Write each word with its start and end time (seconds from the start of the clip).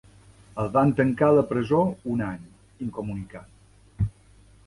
El 0.61 0.69
van 0.77 0.93
tancar 0.99 1.27
a 1.33 1.35
la 1.39 1.43
presó 1.51 1.81
un 2.13 2.25
any, 2.29 2.49
incomunicat. 2.87 4.11